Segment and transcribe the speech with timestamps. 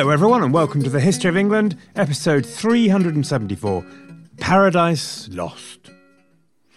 [0.00, 3.84] Hello, everyone, and welcome to the History of England, episode 374
[4.38, 5.90] Paradise Lost.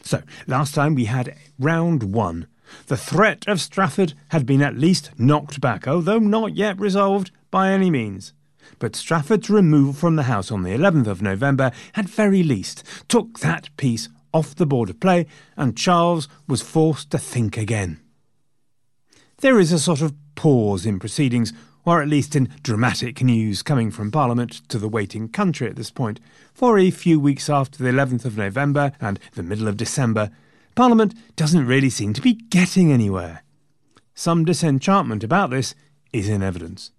[0.02, 2.48] So, last time we had round one.
[2.88, 7.72] The threat of Strafford had been at least knocked back, although not yet resolved by
[7.72, 8.33] any means.
[8.78, 13.39] But Strafford's removal from the House on the 11th of November, at very least, took
[13.39, 18.02] that piece off the board of play, and Charles was forced to think again.
[19.38, 21.54] There is a sort of pause in proceedings
[21.86, 25.92] or at least in dramatic news coming from Parliament to the waiting country at this
[25.92, 26.20] point,
[26.54, 30.30] for a few weeks after the 11th of November and the middle of December,
[30.76, 33.44] Parliament doesn't really seem to be getting anywhere.
[34.16, 35.76] Some disenchantment about this
[36.11, 36.92] is in evidence.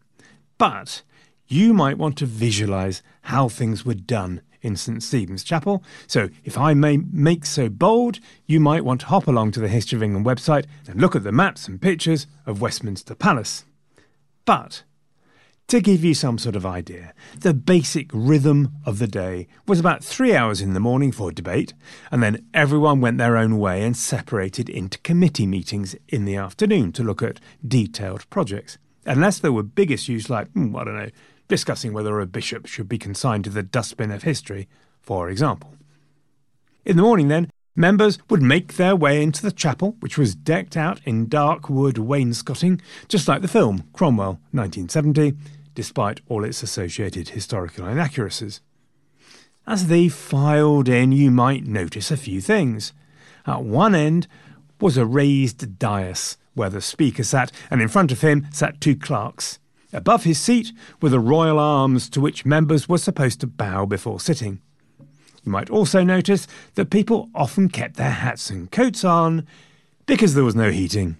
[0.58, 1.02] But
[1.46, 5.84] you might want to visualise how things were done in St Stephen's Chapel.
[6.06, 9.68] So, if I may make so bold, you might want to hop along to the
[9.68, 13.64] History of England website and look at the maps and pictures of Westminster Palace.
[14.44, 14.84] But
[15.68, 20.04] to give you some sort of idea, the basic rhythm of the day was about
[20.04, 21.72] three hours in the morning for debate,
[22.10, 26.92] and then everyone went their own way and separated into committee meetings in the afternoon
[26.92, 28.76] to look at detailed projects.
[29.06, 31.10] Unless there were big issues like, hmm, I don't know,
[31.48, 34.68] discussing whether a bishop should be consigned to the dustbin of history,
[35.00, 35.74] for example.
[36.84, 40.76] In the morning, then, Members would make their way into the chapel, which was decked
[40.76, 45.34] out in dark wood wainscoting, just like the film Cromwell 1970,
[45.74, 48.60] despite all its associated historical inaccuracies.
[49.66, 52.92] As they filed in, you might notice a few things.
[53.44, 54.28] At one end
[54.80, 58.94] was a raised dais where the speaker sat, and in front of him sat two
[58.94, 59.58] clerks.
[59.92, 64.20] Above his seat were the royal arms to which members were supposed to bow before
[64.20, 64.60] sitting.
[65.44, 69.46] You might also notice that people often kept their hats and coats on
[70.06, 71.16] because there was no heating.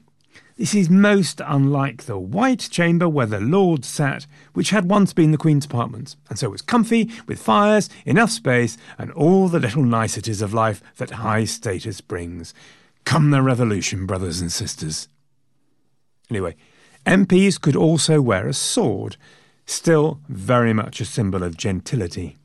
[0.56, 5.32] This is most unlike the White Chamber where the Lords sat, which had once been
[5.32, 9.82] the Queen's apartments, and so was comfy, with fires, enough space, and all the little
[9.82, 12.54] niceties of life that high status brings.
[13.04, 15.08] Come the revolution, brothers and sisters.
[16.30, 16.54] Anyway,
[17.04, 19.16] MPs could also wear a sword,
[19.66, 22.36] still very much a symbol of gentility.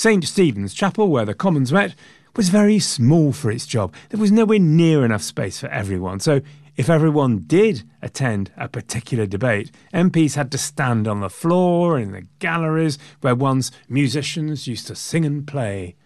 [0.00, 1.94] St Stephen's Chapel, where the Commons met,
[2.34, 3.92] was very small for its job.
[4.08, 6.40] There was nowhere near enough space for everyone, so
[6.74, 12.12] if everyone did attend a particular debate, MPs had to stand on the floor in
[12.12, 15.96] the galleries where once musicians used to sing and play.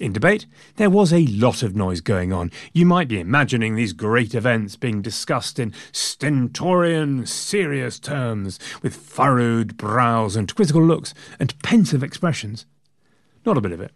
[0.00, 2.50] In debate, there was a lot of noise going on.
[2.72, 9.76] You might be imagining these great events being discussed in stentorian, serious terms, with furrowed
[9.76, 12.66] brows and quizzical looks and pensive expressions.
[13.44, 13.92] Not a bit of it.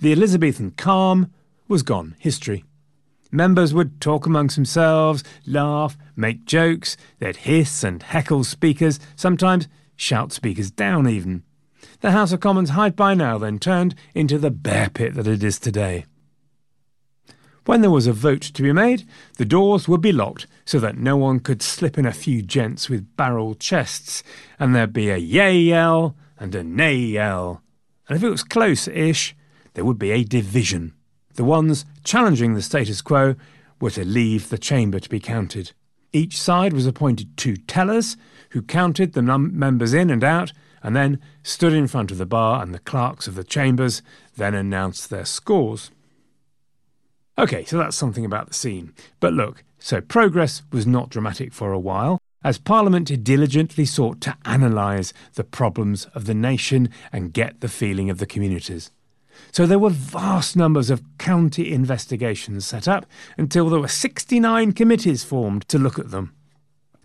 [0.00, 1.32] The Elizabethan calm
[1.66, 2.64] was gone, history.
[3.30, 10.32] Members would talk amongst themselves, laugh, make jokes, they'd hiss and heckle speakers, sometimes shout
[10.32, 11.42] speakers down even.
[12.00, 15.42] The House of Commons had by now then turned into the bear pit that it
[15.42, 16.06] is today.
[17.66, 20.96] When there was a vote to be made, the doors would be locked so that
[20.96, 24.22] no one could slip in a few gents with barrel chests,
[24.58, 27.62] and there'd be a yay yell and a nay yell.
[28.08, 29.36] And if it was close ish,
[29.74, 30.94] there would be a division.
[31.34, 33.36] The ones challenging the status quo
[33.80, 35.72] were to leave the chamber to be counted.
[36.12, 38.16] Each side was appointed two tellers
[38.50, 40.52] who counted the num- members in and out
[40.82, 44.00] and then stood in front of the bar, and the clerks of the chambers
[44.36, 45.90] then announced their scores.
[47.36, 48.92] Okay, so that's something about the scene.
[49.20, 54.36] But look, so progress was not dramatic for a while, as Parliament diligently sought to
[54.44, 58.90] analyse the problems of the nation and get the feeling of the communities.
[59.52, 63.06] So there were vast numbers of county investigations set up
[63.36, 66.34] until there were 69 committees formed to look at them.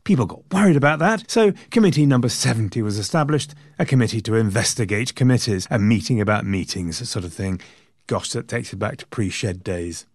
[0.03, 5.15] People got worried about that, so committee number 70 was established, a committee to investigate
[5.15, 7.61] committees, a meeting about meetings, sort of thing.
[8.07, 10.05] Gosh, that takes it back to pre shed days.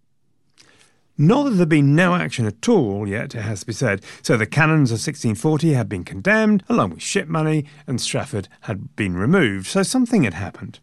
[1.20, 4.05] Not that there'd been no action at all yet, it has to be said.
[4.23, 8.94] So the canons of 1640 had been condemned, along with ship money, and Strafford had
[8.94, 10.79] been removed, so something had happened.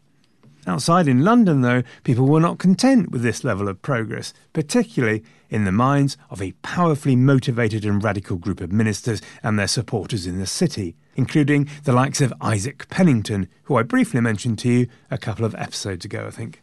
[0.66, 5.64] Outside in London, though, people were not content with this level of progress, particularly in
[5.64, 10.38] the minds of a powerfully motivated and radical group of ministers and their supporters in
[10.38, 15.16] the city, including the likes of Isaac Pennington, who I briefly mentioned to you a
[15.16, 16.62] couple of episodes ago, I think.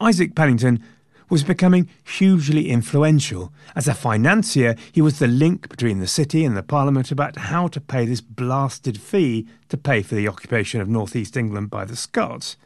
[0.00, 0.82] Isaac Pennington
[1.28, 3.52] was becoming hugely influential.
[3.74, 7.68] As a financier, he was the link between the city and the Parliament about how
[7.68, 11.84] to pay this blasted fee to pay for the occupation of North East England by
[11.84, 12.56] the Scots.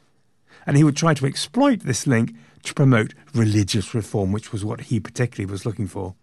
[0.67, 2.35] And he would try to exploit this link
[2.65, 6.15] to promote religious reform, which was what he particularly was looking for.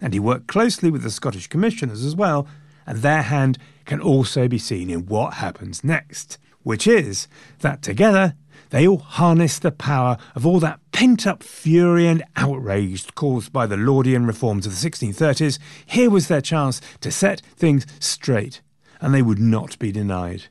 [0.00, 2.48] And he worked closely with the Scottish Commissioners as well,
[2.86, 7.28] and their hand can also be seen in what happens next, which is
[7.60, 8.34] that together
[8.74, 13.68] they all harnessed the power of all that pent up fury and outrage caused by
[13.68, 15.60] the Laudian reforms of the 1630s.
[15.86, 18.62] Here was their chance to set things straight,
[19.00, 20.46] and they would not be denied.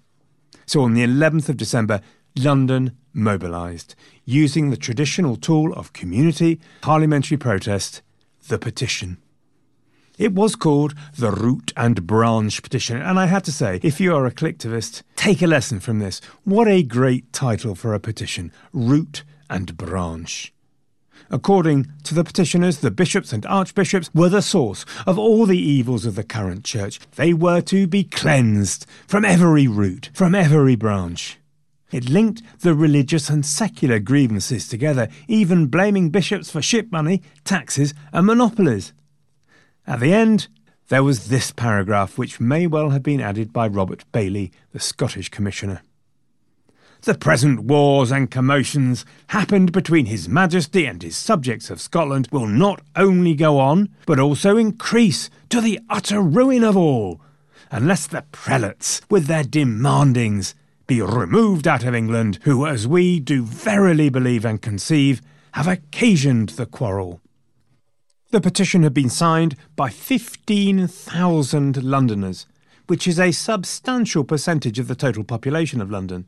[0.66, 2.00] So on the 11th of December,
[2.38, 3.94] London mobilised,
[4.24, 8.02] using the traditional tool of community parliamentary protest,
[8.48, 9.18] the petition.
[10.24, 14.16] It was called the Root and Branch Petition, and I have to say, if you
[14.16, 16.22] are a collectivist, take a lesson from this.
[16.46, 20.54] What a great title for a petition Root and Branch.
[21.30, 26.06] According to the petitioners, the bishops and archbishops were the source of all the evils
[26.06, 27.02] of the current church.
[27.18, 31.38] They were to be cleansed from every root, from every branch.
[31.92, 37.94] It linked the religious and secular grievances together, even blaming bishops for ship money, taxes,
[38.14, 38.94] and monopolies.
[39.86, 40.48] At the end,
[40.88, 45.30] there was this paragraph which may well have been added by Robert Baillie, the Scottish
[45.30, 45.82] Commissioner.
[47.02, 52.48] The present wars and commotions happened between His Majesty and his subjects of Scotland will
[52.48, 57.20] not only go on, but also increase to the utter ruin of all,
[57.72, 60.54] unless the prelates, with their demandings,
[60.88, 65.22] be removed out of England, who, as we do verily believe and conceive,
[65.54, 67.20] have occasioned the quarrel.
[68.34, 72.48] The petition had been signed by 15,000 Londoners,
[72.88, 76.28] which is a substantial percentage of the total population of London.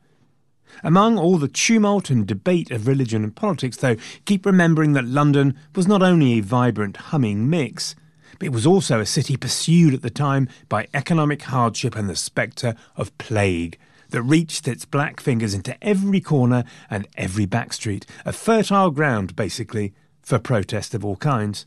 [0.84, 5.58] Among all the tumult and debate of religion and politics, though, keep remembering that London
[5.74, 7.96] was not only a vibrant, humming mix,
[8.38, 12.14] but it was also a city pursued at the time by economic hardship and the
[12.14, 18.06] spectre of plague that reached its black fingers into every corner and every back street,
[18.24, 21.66] a fertile ground, basically, for protest of all kinds.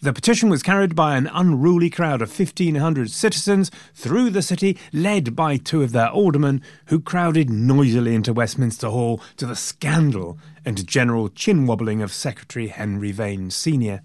[0.00, 5.34] The petition was carried by an unruly crowd of 1,500 citizens through the city, led
[5.34, 10.86] by two of their aldermen, who crowded noisily into Westminster Hall to the scandal and
[10.86, 14.02] general chin wobbling of Secretary Henry Vane Sr.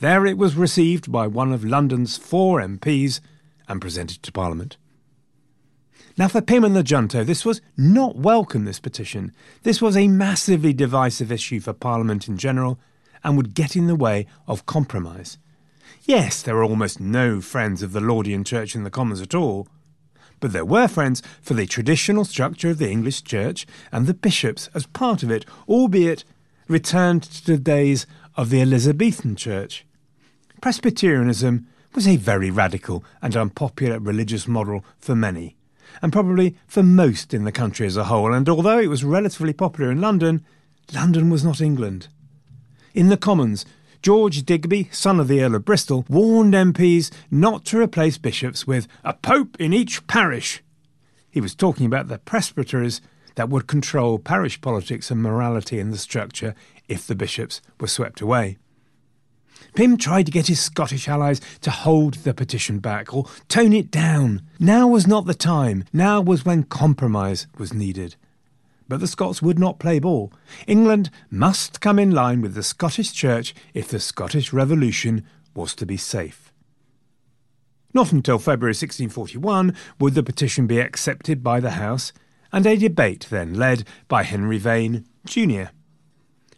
[0.00, 3.20] There it was received by one of London's four MPs
[3.68, 4.78] and presented to Parliament.
[6.18, 9.32] Now, for Pym and the Junto, this was not welcome, this petition.
[9.62, 12.80] This was a massively divisive issue for Parliament in general
[13.24, 15.38] and would get in the way of compromise.
[16.02, 19.66] Yes, there were almost no friends of the Laudian Church in the Commons at all,
[20.40, 24.68] but there were friends for the traditional structure of the English Church and the bishops
[24.74, 26.24] as part of it, albeit
[26.68, 29.86] returned to the days of the Elizabethan Church.
[30.60, 35.56] Presbyterianism was a very radical and unpopular religious model for many,
[36.02, 39.52] and probably for most in the country as a whole, and although it was relatively
[39.52, 40.44] popular in London,
[40.92, 42.08] London was not England.
[42.94, 43.66] In the Commons,
[44.02, 48.86] George Digby, son of the Earl of Bristol, warned MPs not to replace bishops with
[49.02, 50.62] a pope in each parish.
[51.28, 53.00] He was talking about the presbyteries
[53.34, 56.54] that would control parish politics and morality in the structure
[56.86, 58.58] if the bishops were swept away.
[59.74, 63.90] Pym tried to get his Scottish allies to hold the petition back or tone it
[63.90, 64.42] down.
[64.60, 65.84] Now was not the time.
[65.92, 68.14] Now was when compromise was needed.
[68.88, 70.32] But the Scots would not play ball.
[70.66, 75.24] England must come in line with the Scottish Church if the Scottish Revolution
[75.54, 76.52] was to be safe.
[77.94, 82.12] Not until February 1641 would the petition be accepted by the House,
[82.52, 85.70] and a debate then led by Henry Vane, Jr.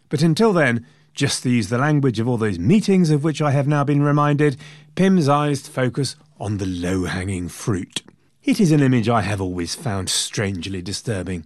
[0.09, 3.51] But until then, just to use the language of all those meetings of which I
[3.51, 4.57] have now been reminded,
[4.95, 8.03] Pym's eyes focus on the low hanging fruit.
[8.43, 11.45] It is an image I have always found strangely disturbing.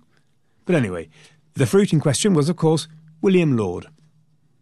[0.65, 1.09] But anyway,
[1.53, 2.87] the fruit in question was, of course,
[3.21, 3.87] William Laud.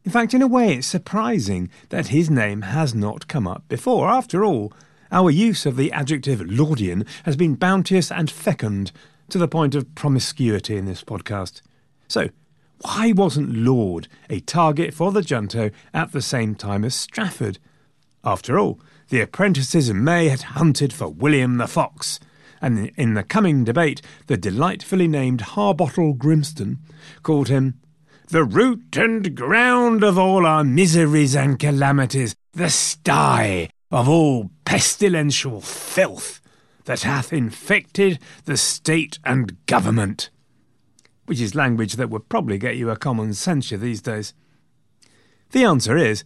[0.06, 4.10] In fact, in a way, it's surprising that his name has not come up before.
[4.10, 4.74] After all,
[5.12, 8.92] our use of the adjective Laudian has been bounteous and fecund
[9.30, 11.62] to the point of promiscuity in this podcast.
[12.08, 12.30] So,
[12.82, 17.60] why wasn't Laud a target for the junto at the same time as Strafford?
[18.24, 18.80] After all,
[19.10, 22.20] the apprentices in May had hunted for William the Fox,
[22.62, 26.78] and in the coming debate, the delightfully named Harbottle Grimston
[27.24, 27.80] called him
[28.28, 35.62] the root and ground of all our miseries and calamities, the sty of all pestilential
[35.62, 36.40] filth
[36.86, 40.30] that hath infected the state and government.
[41.26, 44.34] Which is language that would probably get you a common censure these days.
[45.52, 46.24] The answer is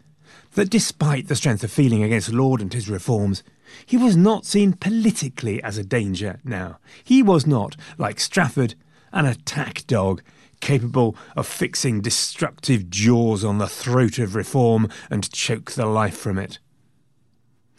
[0.56, 3.44] that despite the strength of feeling against Laud and his reforms,
[3.86, 6.80] he was not seen politically as a danger now.
[7.04, 8.76] He was not, like Strafford,
[9.12, 10.22] an attack dog
[10.62, 16.40] capable of fixing destructive jaws on the throat of reform and choke the life from
[16.40, 16.60] it.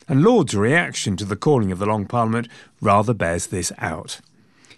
[0.06, 2.48] And Laud's reaction to the calling of the Long Parliament
[2.82, 4.20] rather bears this out.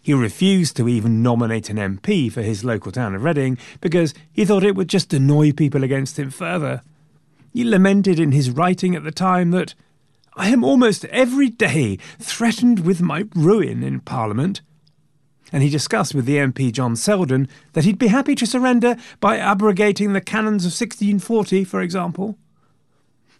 [0.00, 4.44] He refused to even nominate an MP for his local town of Reading because he
[4.44, 6.82] thought it would just annoy people against him further.
[7.52, 9.74] He lamented in his writing at the time that
[10.36, 14.60] I am almost every day threatened with my ruin in Parliament.
[15.50, 19.38] And he discussed with the MP John Selden that he'd be happy to surrender by
[19.38, 22.36] abrogating the canons of 1640, for example.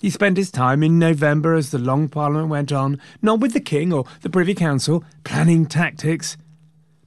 [0.00, 3.61] He spent his time in November as the Long Parliament went on, not with the
[3.61, 6.37] King or the Privy Council, planning tactics,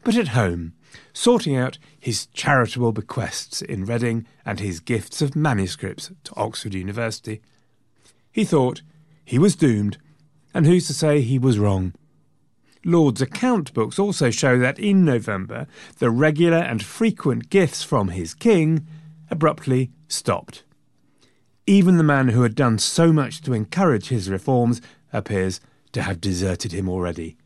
[0.04, 0.74] but at home,
[1.14, 7.42] sorting out his charitable bequests in Reading and his gifts of manuscripts to Oxford University.
[8.32, 8.82] He thought
[9.30, 9.96] he was doomed,
[10.56, 11.94] and who's to say he was wrong?
[12.84, 15.68] Laud's account books also show that in November
[16.00, 18.88] the regular and frequent gifts from his king
[19.30, 20.64] abruptly stopped.
[21.68, 24.82] Even the man who had done so much to encourage his reforms
[25.14, 27.38] appears to have deserted him already.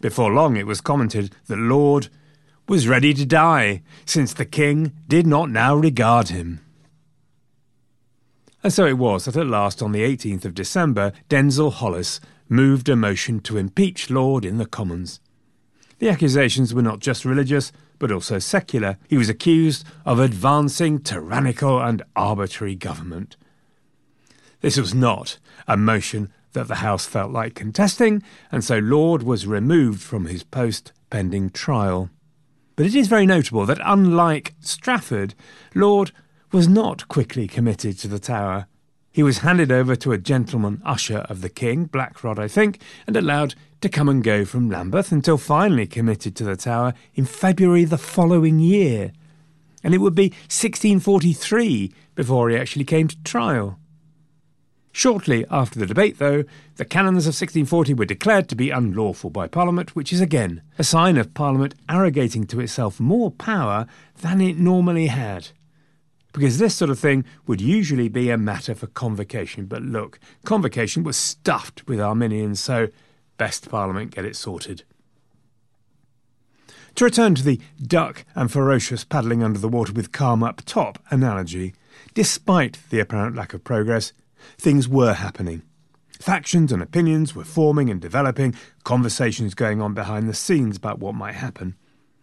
[0.00, 2.08] Before long it was commented that Laud
[2.66, 6.58] was ready to die, since the king did not now regard him.
[8.62, 12.88] And so it was that at last, on the 18th of December, Denzil Holles moved
[12.88, 15.20] a motion to impeach Laud in the Commons.
[15.98, 18.98] The accusations were not just religious, but also secular.
[19.08, 23.36] He was accused of advancing tyrannical and arbitrary government.
[24.60, 29.46] This was not a motion that the House felt like contesting, and so Laud was
[29.46, 32.10] removed from his post pending trial.
[32.76, 35.34] But it is very notable that, unlike Strafford,
[35.74, 36.12] Laud
[36.52, 38.66] was not quickly committed to the tower.
[39.10, 43.16] He was handed over to a gentleman usher of the king, Blackrod, I think, and
[43.16, 47.84] allowed to come and go from Lambeth until finally committed to the tower in February
[47.84, 49.12] the following year.
[49.82, 53.78] And it would be 1643 before he actually came to trial.
[54.92, 56.44] Shortly after the debate, though,
[56.76, 60.84] the canons of 1640 were declared to be unlawful by Parliament, which is again a
[60.84, 63.86] sign of Parliament arrogating to itself more power
[64.20, 65.48] than it normally had
[66.32, 69.66] because this sort of thing would usually be a matter for convocation.
[69.66, 72.88] But look, convocation was stuffed with Arminians, so
[73.36, 74.84] best Parliament get it sorted.
[76.96, 80.98] To return to the duck and ferocious paddling under the water with calm up top
[81.10, 81.74] analogy,
[82.14, 84.12] despite the apparent lack of progress,
[84.58, 85.62] things were happening.
[86.20, 91.14] Factions and opinions were forming and developing, conversations going on behind the scenes about what
[91.14, 91.74] might happen.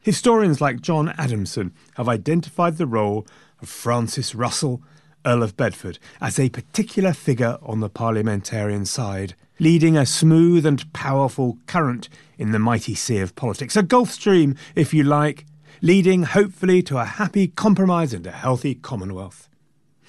[0.02, 3.28] Historians like John Adamson have identified the role
[3.62, 4.82] of Francis Russell,
[5.26, 10.92] Earl of Bedford, as a particular figure on the parliamentarian side, leading a smooth and
[10.94, 15.46] powerful current in the mighty sea of politics, a Gulf Stream, if you like,
[15.82, 19.50] leading hopefully to a happy compromise and a healthy Commonwealth.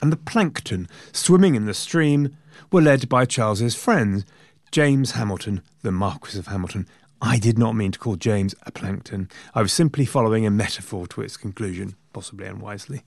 [0.01, 2.37] And the plankton swimming in the stream
[2.73, 4.25] were led by Charles's friends,
[4.71, 6.87] James Hamilton, the Marquis of Hamilton,
[7.23, 9.29] I did not mean to call James a plankton.
[9.55, 13.03] I was simply following a metaphor to its conclusion, possibly unwisely.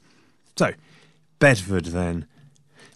[0.58, 0.74] So,
[1.40, 2.28] Bedford then.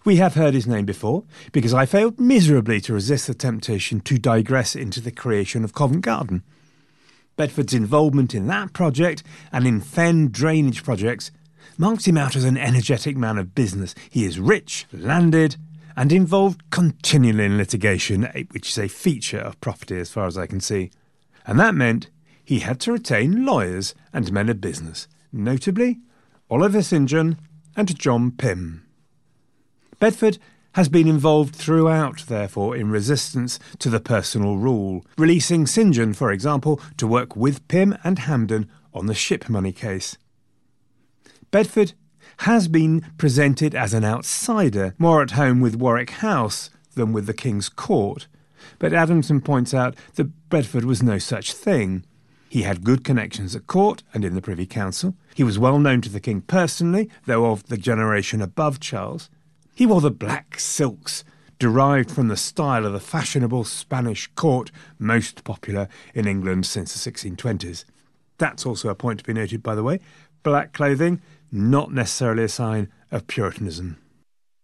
[0.05, 4.17] We have heard his name before, because I failed miserably to resist the temptation to
[4.17, 6.43] digress into the creation of Covent Garden.
[7.35, 11.31] Bedford's involvement in that project and in fen drainage projects
[11.77, 13.93] marks him out as an energetic man of business.
[14.09, 15.57] He is rich, landed,
[15.95, 20.37] and involved continually in litigation, eh, which is a feature of property as far as
[20.37, 20.91] I can see.
[21.45, 22.09] And that meant
[22.43, 25.99] he had to retain lawyers and men of business, notably
[26.49, 27.09] Oliver St.
[27.09, 27.37] John
[27.77, 28.85] and John Pym.
[29.99, 30.39] Bedford
[30.73, 35.93] has been involved throughout, therefore, in resistance to the personal rule, releasing St.
[35.93, 40.17] John, for example, to work with Pym and Hampden on the ship money case.
[41.51, 41.93] Bedford
[42.41, 47.33] has been presented as an outsider, more at home with Warwick House than with the
[47.33, 48.27] King's Court,
[48.79, 52.03] but Adamson points out that Bedford was no such thing.
[52.49, 55.15] He had good connections at court and in the Privy Council.
[55.37, 59.29] He was well known to the King personally, though of the generation above Charles.
[59.75, 61.23] He wore the black silks
[61.59, 67.11] derived from the style of the fashionable Spanish court most popular in England since the
[67.11, 67.85] 1620s.
[68.39, 69.99] That's also a point to be noted, by the way.
[70.41, 73.97] Black clothing, not necessarily a sign of Puritanism.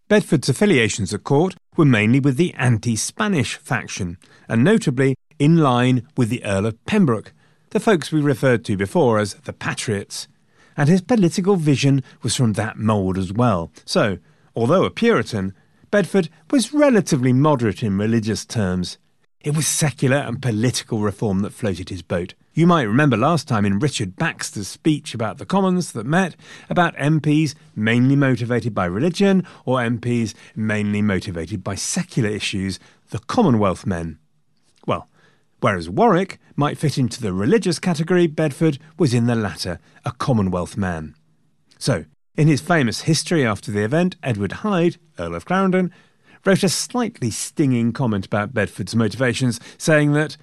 [0.08, 4.18] Bedford's affiliations at court were mainly with the anti Spanish faction,
[4.50, 7.32] and notably in line with the Earl of Pembroke,
[7.70, 10.27] the folks we referred to before as the Patriots,
[10.75, 13.72] and his political vision was from that mould as well.
[13.86, 14.18] So,
[14.56, 15.53] although a Puritan,
[15.92, 18.98] Bedford was relatively moderate in religious terms.
[19.42, 22.34] It was secular and political reform that floated his boat.
[22.53, 26.36] You might remember last time in Richard Baxter's speech about the Commons that met
[26.70, 33.86] about MPs mainly motivated by religion or MPs mainly motivated by secular issues, the Commonwealth
[33.86, 34.18] men.
[35.63, 40.75] Whereas Warwick might fit into the religious category, Bedford was in the latter, a Commonwealth
[40.75, 41.15] man.
[41.79, 42.03] So,
[42.36, 45.93] in his famous history after the event, Edward Hyde, Earl of Clarendon,
[46.46, 50.35] wrote a slightly stinging comment about Bedford's motivations, saying that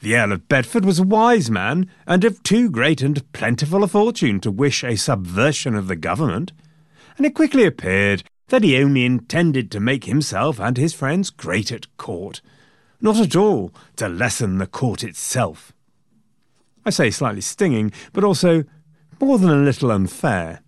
[0.00, 3.86] the Earl of Bedford was a wise man, and of too great and plentiful a
[3.86, 6.50] fortune to wish a subversion of the government,
[7.16, 11.70] and it quickly appeared that he only intended to make himself and his friends great
[11.70, 12.40] at court,
[13.00, 15.72] not at all to lessen the court itself.
[16.84, 18.64] I say slightly stinging, but also
[19.20, 20.60] more than a little unfair.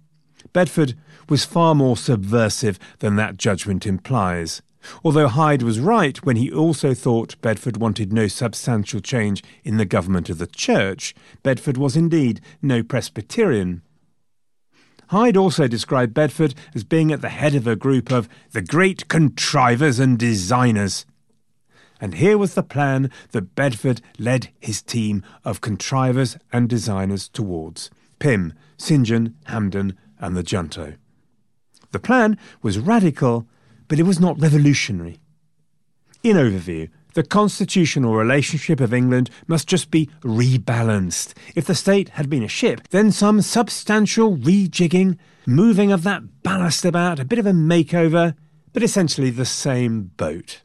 [0.53, 0.95] Bedford
[1.29, 4.63] was far more subversive than that judgment implies.
[5.05, 9.85] Although Hyde was right when he also thought Bedford wanted no substantial change in the
[9.85, 13.83] government of the Church, Bedford was indeed no Presbyterian.
[15.09, 19.09] Hyde also described Bedford as being at the head of a group of the great
[19.09, 21.07] contrivers and designers.
[22.01, 27.91] And here was the plan that Bedford led his team of contrivers and designers towards
[28.19, 29.05] Pym, St.
[29.05, 30.95] John, Hampden, and the Junto.
[31.91, 33.47] The plan was radical
[33.89, 35.19] but it was not revolutionary.
[36.23, 41.33] In overview, the constitutional relationship of England must just be rebalanced.
[41.57, 46.85] If the state had been a ship, then some substantial rejigging, moving of that ballast
[46.85, 48.35] about, a bit of a makeover,
[48.73, 50.61] but essentially the same boat.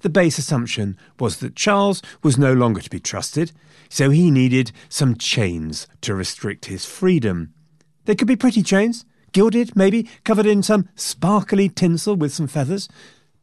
[0.00, 3.52] The base assumption was that Charles was no longer to be trusted,
[3.88, 7.52] so he needed some chains to restrict his freedom.
[8.06, 12.88] They could be pretty chains, gilded, maybe, covered in some sparkly tinsel with some feathers,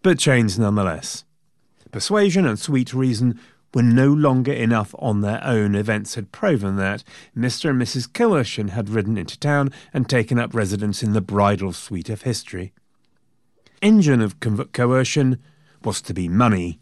[0.01, 1.23] but chains nonetheless.
[1.91, 3.39] Persuasion and sweet reason
[3.73, 5.75] were no longer enough on their own.
[5.75, 7.03] Events had proven that
[7.35, 7.69] Mr.
[7.69, 8.11] and Mrs.
[8.11, 12.73] Coercion had ridden into town and taken up residence in the bridal suite of history.
[13.81, 15.37] Engine of coercion
[15.87, 16.79] was to be money,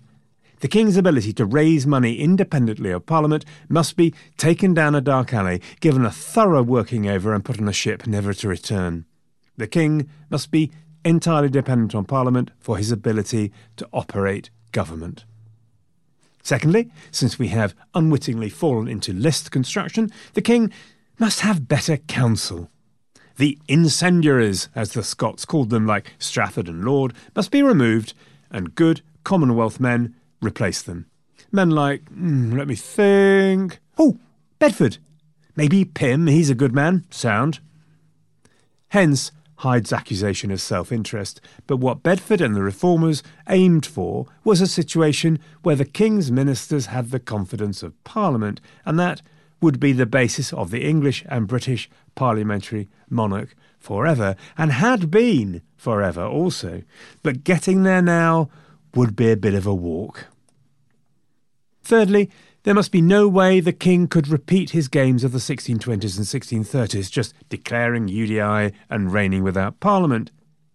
[0.61, 5.31] the King's ability to raise money independently of Parliament must be taken down a dark
[5.31, 9.05] alley, given a thorough working over, and put on a ship never to return.
[9.57, 10.71] The King must be
[11.03, 15.23] entirely dependent on Parliament for his ability to operate government.
[16.41, 20.71] Secondly, since we have unwittingly fallen into list construction, the King
[21.19, 22.71] must have better counsel.
[23.37, 28.15] The incendiaries, as the Scots called them, like Strafford and Laud, must be removed,
[28.55, 31.07] and good Commonwealth men replace them.
[31.51, 33.79] Men like, mm, let me think.
[33.97, 34.19] Oh,
[34.59, 34.99] Bedford.
[35.55, 37.05] Maybe Pym, he's a good man.
[37.09, 37.59] Sound.
[38.89, 44.61] Hence, Hyde's accusation of self interest, but what Bedford and the reformers aimed for was
[44.61, 49.21] a situation where the King's ministers had the confidence of Parliament, and that
[49.65, 55.61] would be the basis of the English and British parliamentary monarch forever, and had been
[55.75, 56.83] forever also.
[57.21, 58.49] But getting there now
[58.93, 60.27] would be a bit of a walk.
[61.83, 62.29] Thirdly,
[62.65, 66.65] There must be no way the king could repeat his games of the 1620s and
[66.65, 70.31] 1630s, just declaring UDI and reigning without parliament.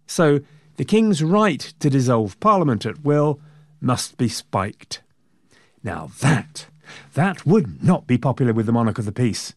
[0.07, 0.39] So
[0.77, 3.41] the king's right to dissolve parliament at will
[3.81, 5.01] must be spiked.
[5.83, 6.67] Now that,
[7.13, 9.53] that would not be popular with the monarch of the peace.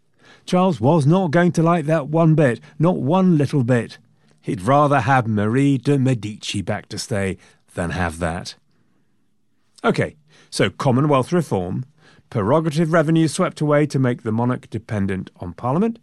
[0.46, 3.98] Charles was not going to like that one bit, not one little bit.
[4.40, 7.38] He'd rather have Marie de Medici back to stay
[7.74, 8.54] than have that.
[9.82, 10.16] OK,
[10.50, 11.84] so Commonwealth reform,
[12.30, 15.98] prerogative revenue swept away to make the monarch dependent on Parliament,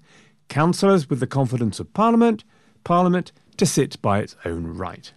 [0.49, 2.43] councillors with the confidence of Parliament,
[2.83, 5.11] Parliament to sit by its own right.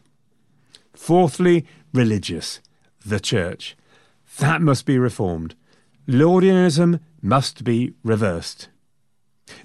[0.92, 2.60] Fourthly, religious,
[3.04, 3.76] the Church.
[4.38, 5.54] That must be reformed.
[6.06, 8.68] Laudianism must be reversed.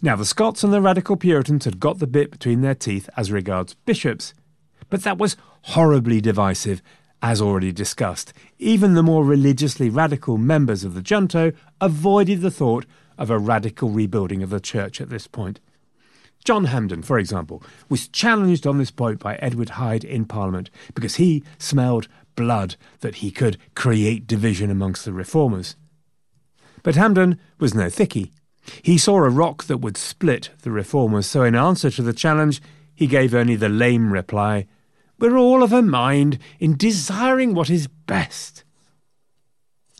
[0.01, 3.31] Now, the Scots and the radical Puritans had got the bit between their teeth as
[3.31, 4.33] regards bishops,
[4.89, 6.81] but that was horribly divisive,
[7.21, 8.31] as already discussed.
[8.57, 12.85] Even the more religiously radical members of the junto avoided the thought
[13.17, 15.59] of a radical rebuilding of the church at this point.
[16.45, 21.15] John Hampden, for example, was challenged on this point by Edward Hyde in Parliament because
[21.15, 25.75] he smelled blood that he could create division amongst the reformers.
[26.83, 28.31] But Hampden was no thickie.
[28.81, 32.61] He saw a rock that would split the reformers, so in answer to the challenge,
[32.93, 34.67] he gave only the lame reply
[35.17, 38.63] We're all of a mind in desiring what is best.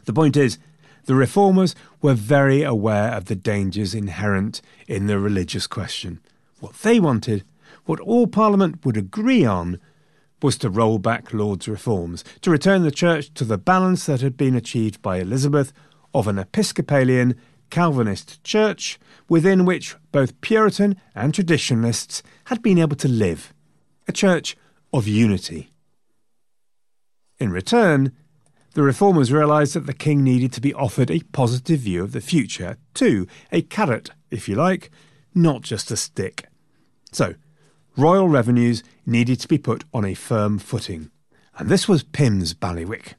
[0.05, 0.57] The point is,
[1.05, 6.19] the reformers were very aware of the dangers inherent in the religious question.
[6.59, 7.43] What they wanted,
[7.85, 9.79] what all Parliament would agree on,
[10.41, 14.37] was to roll back Laud's reforms, to return the Church to the balance that had
[14.37, 15.73] been achieved by Elizabeth
[16.13, 17.35] of an Episcopalian
[17.69, 23.53] Calvinist church within which both Puritan and traditionalists had been able to live,
[24.07, 24.57] a church
[24.91, 25.71] of unity.
[27.37, 28.11] In return,
[28.73, 32.21] the reformers realised that the king needed to be offered a positive view of the
[32.21, 34.91] future, too, a carrot, if you like,
[35.33, 36.45] not just a stick.
[37.11, 37.35] So,
[37.95, 41.11] royal revenues needed to be put on a firm footing,
[41.57, 43.15] and this was Pym's bailiwick.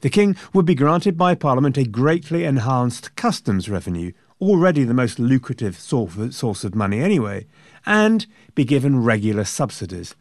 [0.00, 5.18] The king would be granted by Parliament a greatly enhanced customs revenue, already the most
[5.18, 7.46] lucrative source of money anyway,
[7.86, 10.16] and be given regular subsidies.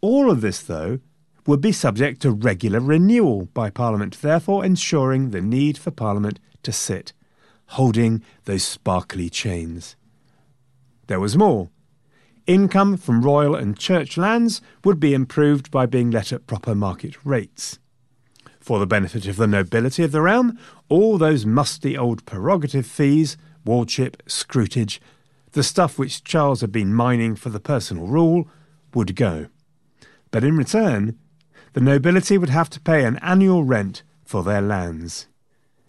[0.00, 0.98] All of this, though,
[1.46, 6.72] would be subject to regular renewal by Parliament, therefore ensuring the need for Parliament to
[6.72, 7.12] sit,
[7.68, 9.96] holding those sparkly chains.
[11.06, 11.70] There was more.
[12.46, 17.16] Income from royal and church lands would be improved by being let at proper market
[17.24, 17.78] rates.
[18.64, 23.36] For the benefit of the nobility of the realm, all those musty old prerogative fees,
[23.62, 25.02] wardship, scutage,
[25.52, 28.48] the stuff which Charles had been mining for the personal rule,
[28.94, 29.48] would go.
[30.30, 31.18] But in return,
[31.74, 35.26] the nobility would have to pay an annual rent for their lands.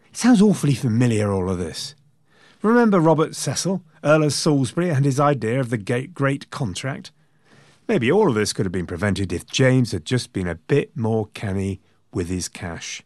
[0.10, 1.96] It sounds awfully familiar, all of this.
[2.62, 7.14] Remember Robert Cecil, Earl of Salisbury, and his idea of the Great Contract?
[7.88, 10.98] Maybe all of this could have been prevented if James had just been a bit
[10.98, 11.80] more canny
[12.16, 13.04] with his cash.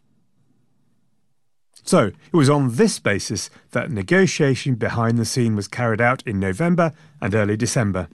[1.82, 6.38] So, it was on this basis that negotiation behind the scene was carried out in
[6.38, 8.08] November and early December.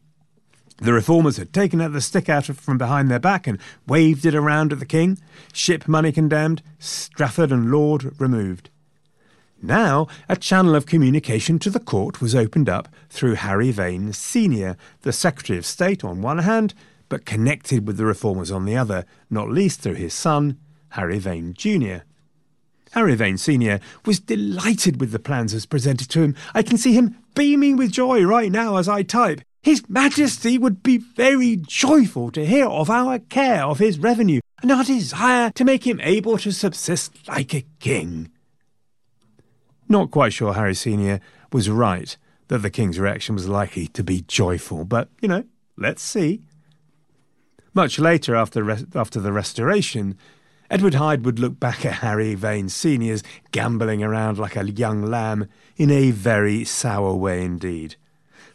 [0.79, 4.35] The reformers had taken out the stick out from behind their back and waved it
[4.35, 5.19] around at the king,
[5.53, 8.71] ship money condemned, Strafford and Laud removed.
[9.63, 14.77] Now, a channel of communication to the court was opened up through Harry Vane Sr.,
[15.01, 16.75] the Secretary of State on one hand,
[17.09, 20.59] but connected with the reformers on the other, not least through his son,
[20.97, 21.99] Harry Vane Jr.
[22.93, 23.81] Harry Vane Sr.
[24.07, 26.35] was delighted with the plans as presented to him.
[26.55, 29.43] I can see him beaming with joy right now as I type.
[29.63, 34.73] His Majesty would be very joyful to hear of our care of his revenue and
[34.73, 38.31] our desire to make him able to subsist like a king.
[39.91, 41.21] Not quite sure Harry Sr.
[41.53, 42.17] was right
[42.49, 45.45] that the king's reaction was likely to be joyful, but, you know,
[45.77, 46.41] let's see.
[47.75, 50.17] Much later, after, after the Restoration,
[50.69, 55.49] Edward Hyde would look back at Harry Vane Sr.'s gambolling around like a young lamb
[55.77, 57.97] in a very sour way indeed.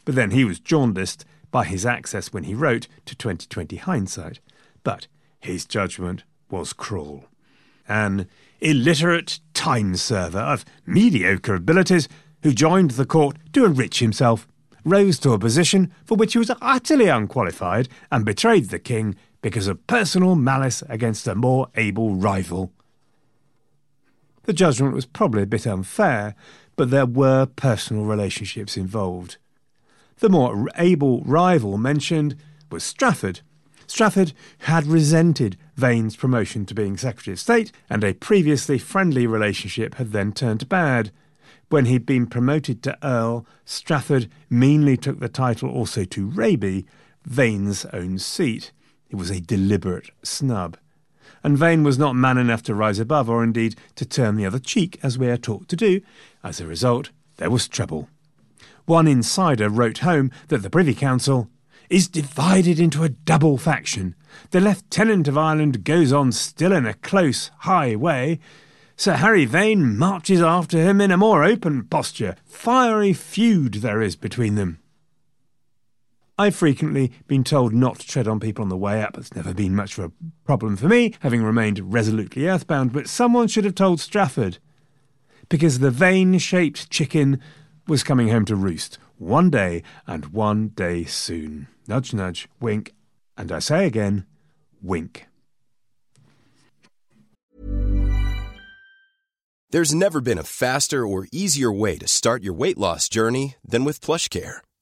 [0.04, 4.40] But then he was jaundiced by his access when he wrote to 2020 hindsight.
[4.84, 5.08] But
[5.40, 7.26] his judgment was cruel.
[7.88, 8.28] An
[8.60, 12.10] illiterate time server of mediocre abilities
[12.44, 14.48] who joined the court to enrich himself,
[14.84, 19.68] rose to a position for which he was utterly unqualified, and betrayed the king because
[19.68, 22.72] of personal malice against a more able rival.
[24.44, 26.36] The judgment was probably a bit unfair,
[26.76, 29.38] but there were personal relationships involved.
[30.20, 32.36] The more able rival mentioned
[32.70, 33.42] was Strafford,
[33.92, 39.96] Strafford had resented Vane's promotion to being Secretary of State, and a previously friendly relationship
[39.96, 41.12] had then turned bad.
[41.68, 46.86] When he'd been promoted to Earl, Strafford meanly took the title also to Raby,
[47.26, 48.72] Vane's own seat.
[49.12, 50.78] It was a deliberate snub.
[51.44, 54.60] And Vane was not man enough to rise above, or indeed to turn the other
[54.60, 56.00] cheek, as we are taught to do.
[56.46, 58.08] As a result, there was trouble.
[58.86, 61.50] One insider wrote home that the Privy Council
[61.90, 64.16] is divided into a double faction.
[64.52, 68.40] The Lieutenant of Ireland goes on still in a close, high way.
[68.96, 72.38] Sir Harry Vane marches after him in a more open posture.
[72.46, 74.81] Fiery feud there is between them.
[76.42, 79.16] I've frequently been told not to tread on people on the way up.
[79.16, 80.12] It's never been much of a
[80.44, 84.58] problem for me, having remained resolutely earthbound, but someone should have told Strafford.
[85.50, 87.40] Because the Vane shaped chicken
[87.88, 91.68] was coming home to roost one day and one day soon.
[91.88, 92.96] Nudge, nudge, wink,
[93.38, 94.26] and I say again,
[94.82, 95.28] wink.
[99.70, 103.84] There's never been a faster or easier way to start your weight loss journey than
[103.84, 104.62] with PlushCare.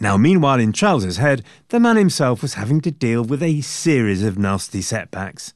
[0.00, 4.22] Now, meanwhile, in Charles's head, the man himself was having to deal with a series
[4.22, 5.54] of nasty setbacks.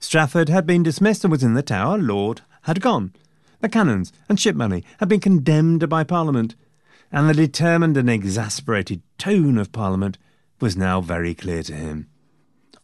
[0.00, 1.98] Strafford had been dismissed and was in the Tower.
[1.98, 3.12] Laud had gone.
[3.60, 6.54] The Canons and ship money had been condemned by Parliament,
[7.10, 10.18] and the determined and exasperated tone of Parliament
[10.60, 12.08] was now very clear to him.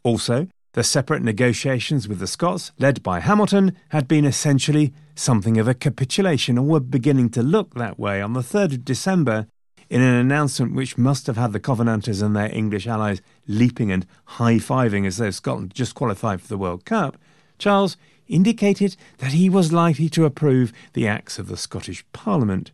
[0.02, 5.68] Also, the separate negotiations with the Scots, led by Hamilton, had been essentially something of
[5.68, 9.46] a capitulation, or were beginning to look that way on the 3rd of December
[9.90, 14.07] in an announcement which must have had the Covenanters and their English allies leaping and
[14.25, 17.16] high fiving as though Scotland just qualified for the World Cup.
[17.59, 22.73] Charles indicated that he was likely to approve the acts of the Scottish Parliament.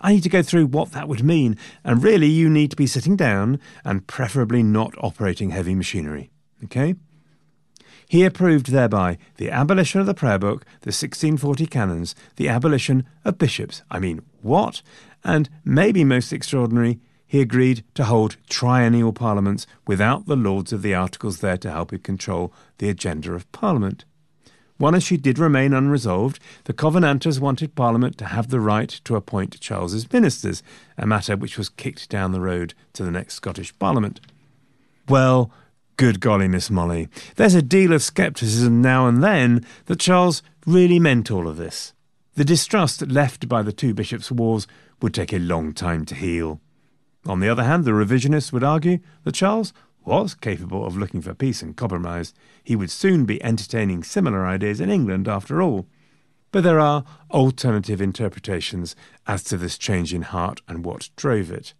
[0.00, 2.86] I need to go through what that would mean, and really you need to be
[2.86, 6.30] sitting down and preferably not operating heavy machinery.
[6.64, 6.96] Okay?
[8.06, 13.38] He approved thereby the abolition of the prayer book, the 1640 canons, the abolition of
[13.38, 13.82] bishops.
[13.88, 14.82] I mean, what?
[15.24, 20.94] And maybe most extraordinary, he agreed to hold triennial parliaments without the lords of the
[20.94, 24.04] articles there to help him control the agenda of parliament.
[24.78, 26.40] One issue did remain unresolved.
[26.64, 30.62] The Covenanters wanted Parliament to have the right to appoint Charles's ministers,
[30.96, 34.20] a matter which was kicked down the road to the next Scottish Parliament.
[35.06, 35.52] Well,
[35.98, 40.98] good golly, Miss Molly, there's a deal of scepticism now and then that Charles really
[40.98, 41.92] meant all of this.
[42.36, 44.66] The distrust left by the two bishops' wars
[45.00, 46.60] would take a long time to heal.
[47.26, 49.72] On the other hand, the revisionists would argue that Charles
[50.04, 52.32] was capable of looking for peace and compromise,
[52.64, 55.86] he would soon be entertaining similar ideas in England after all.
[56.52, 61.74] But there are alternative interpretations as to this change in heart and what drove it.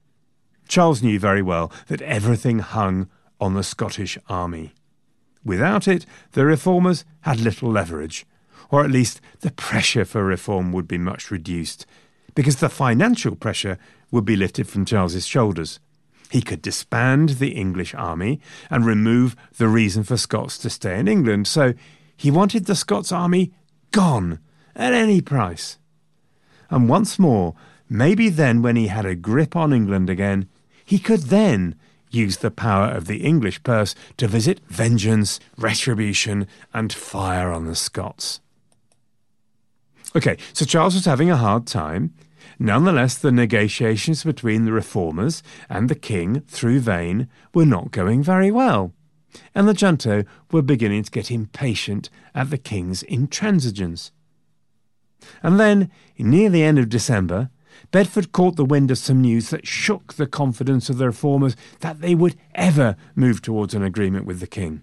[0.68, 3.08] Charles knew very well that everything hung
[3.40, 4.74] on the Scottish army.
[5.44, 8.26] Without it, the reformers had little leverage,
[8.70, 11.86] or at least the pressure for reform would be much reduced,
[12.34, 13.78] because the financial pressure
[14.10, 15.80] would be lifted from Charles's shoulders.
[16.30, 18.40] He could disband the English army
[18.70, 21.48] and remove the reason for Scots to stay in England.
[21.48, 21.74] So
[22.16, 23.52] he wanted the Scots army
[23.90, 24.38] gone
[24.76, 25.78] at any price.
[26.70, 27.54] And once more,
[27.88, 30.48] maybe then when he had a grip on England again,
[30.84, 31.74] he could then
[32.10, 37.76] use the power of the English purse to visit vengeance, retribution, and fire on the
[37.76, 38.40] Scots.
[40.14, 42.14] Okay, so Charles was having a hard time.
[42.58, 48.50] Nonetheless, the negotiations between the reformers and the king, through Vane, were not going very
[48.50, 48.92] well,
[49.54, 54.10] and the junto were beginning to get impatient at the king's intransigence.
[55.42, 57.50] And then, near the end of December,
[57.90, 62.00] Bedford caught the wind of some news that shook the confidence of the reformers that
[62.00, 64.82] they would ever move towards an agreement with the king.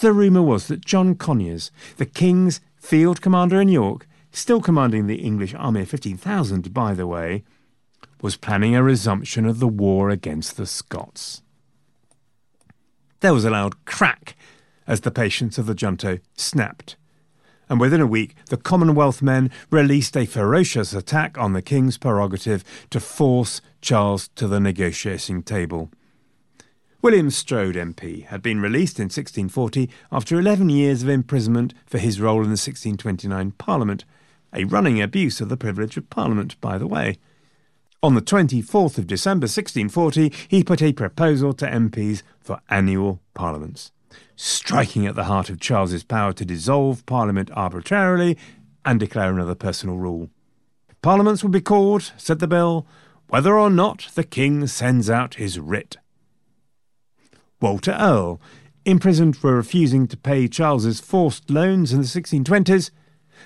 [0.00, 5.22] The rumour was that John Conyers, the king's field commander in York, still commanding the
[5.22, 7.42] English army of 15,000, by the way,
[8.20, 11.40] was planning a resumption of the war against the Scots.
[13.20, 14.36] There was a loud crack
[14.86, 16.96] as the patience of the junto snapped,
[17.70, 22.62] and within a week the Commonwealth men released a ferocious attack on the king's prerogative
[22.90, 25.90] to force Charles to the negotiating table.
[27.04, 32.18] William Strode MP had been released in 1640 after 11 years of imprisonment for his
[32.18, 34.06] role in the 1629 Parliament,
[34.54, 37.18] a running abuse of the privilege of Parliament, by the way.
[38.02, 43.92] On the 24th of December 1640, he put a proposal to MPs for annual parliaments,
[44.34, 48.38] striking at the heart of Charles's power to dissolve Parliament arbitrarily
[48.82, 50.30] and declare another personal rule.
[51.02, 52.86] Parliaments will be called, said the bill,
[53.28, 55.98] whether or not the King sends out his writ.
[57.60, 58.40] Walter Earle,
[58.84, 62.90] imprisoned for refusing to pay Charles's forced loans in the 1620s,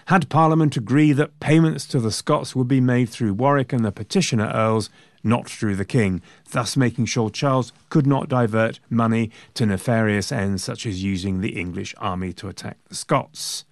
[0.07, 3.92] had Parliament agree that payments to the Scots would be made through Warwick and the
[3.92, 4.90] petitioner Earls,
[5.23, 10.62] not through the King, thus making sure Charles could not divert money to nefarious ends
[10.62, 13.64] such as using the English army to attack the Scots.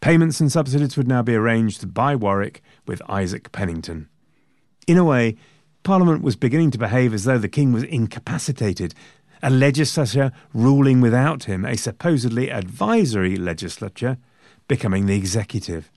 [0.00, 4.08] Payments and subsidies would now be arranged by Warwick with Isaac Pennington.
[4.86, 5.36] In a way,
[5.82, 8.94] Parliament was beginning to behave as though the King was incapacitated,
[9.42, 14.18] a legislature ruling without him, a supposedly advisory legislature
[14.68, 15.90] becoming the executive.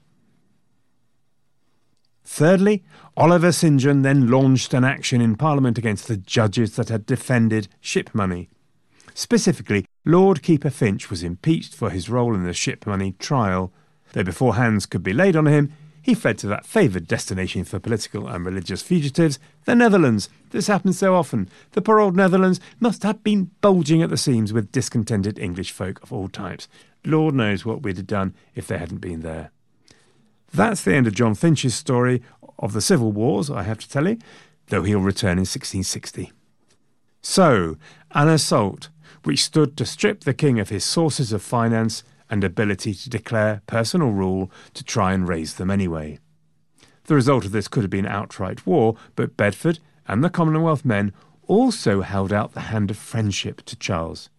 [2.23, 2.83] Thirdly,
[3.17, 3.79] Oliver St.
[3.79, 8.49] John then launched an action in Parliament against the judges that had defended ship money.
[9.15, 13.73] Specifically, Lord Keeper Finch was impeached for his role in the ship money trial,
[14.13, 17.79] though before hands could be laid on him, he fled to that favoured destination for
[17.79, 20.29] political and religious fugitives, the Netherlands.
[20.51, 21.49] This happens so often.
[21.71, 26.01] The poor old Netherlands must have been bulging at the seams with discontented English folk
[26.01, 26.67] of all types.
[27.05, 29.51] Lord knows what we'd have done if they hadn't been there.
[30.53, 32.21] That's the end of John Finch's story
[32.57, 34.17] of the civil wars, I have to tell you,
[34.67, 36.31] though he'll return in 1660.
[37.21, 37.77] So,
[38.11, 38.89] an assault
[39.23, 43.61] which stood to strip the king of his sources of finance and ability to declare
[43.67, 46.19] personal rule to try and raise them anyway.
[47.05, 51.11] The result of this could have been outright war, but Bedford and the Commonwealth men
[51.47, 54.29] also held out the hand of friendship to Charles.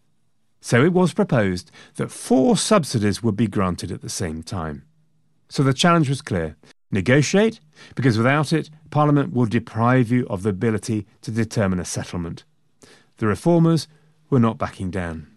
[0.61, 4.85] So it was proposed that four subsidies would be granted at the same time.
[5.48, 6.57] So the challenge was clear
[6.92, 7.61] negotiate,
[7.94, 12.44] because without it, Parliament will deprive you of the ability to determine a settlement.
[13.18, 13.87] The reformers
[14.29, 15.29] were not backing down.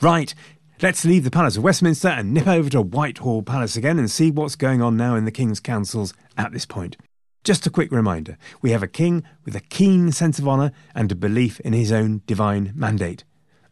[0.00, 0.34] Right,
[0.82, 4.32] Let's leave the Palace of Westminster and nip over to Whitehall Palace again and see
[4.32, 6.96] what's going on now in the King's councils at this point.
[7.44, 11.12] Just a quick reminder we have a king with a keen sense of honour and
[11.12, 13.22] a belief in his own divine mandate,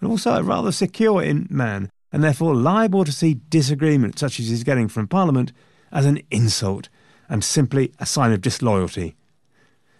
[0.01, 4.49] and also a rather secure in man, and therefore liable to see disagreement such as
[4.49, 5.53] he's getting from Parliament
[5.91, 6.89] as an insult
[7.29, 9.17] and simply a sign of disloyalty.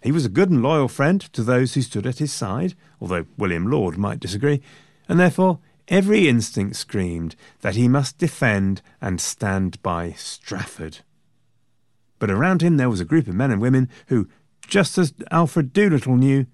[0.01, 3.27] He was a good and loyal friend to those who stood at his side, although
[3.37, 4.63] William Laud might disagree,
[5.09, 5.59] and therefore
[5.91, 10.99] Every instinct screamed that he must defend and stand by Strafford.
[12.21, 14.29] But around him there was a group of men and women who,
[14.69, 16.47] just as Alfred Doolittle knew,